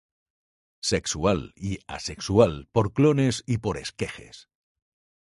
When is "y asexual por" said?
1.55-2.91